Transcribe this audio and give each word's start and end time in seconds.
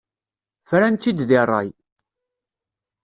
Fran-tt-id 0.69 1.17
deg 1.29 1.39
ṛṛay. 1.49 1.69